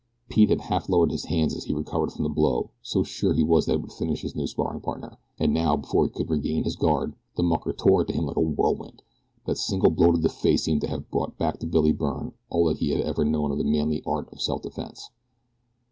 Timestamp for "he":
1.65-1.75, 3.35-3.43, 6.05-6.09, 12.79-12.91